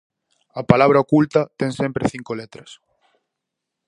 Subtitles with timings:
[0.59, 2.71] A palabra oculta ten sempre cinco letras.